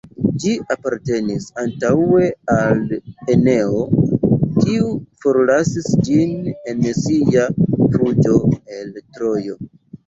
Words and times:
Ĝi 0.43 0.51
apartenis 0.75 1.45
antaŭe 1.63 2.29
al 2.55 2.81
Eneo, 3.35 3.83
kiu 4.57 4.89
forlasis 5.27 5.93
ĝin 6.09 6.37
en 6.75 6.85
sia 7.05 7.49
fuĝo 7.69 8.45
el 8.81 8.95
Trojo. 8.99 9.63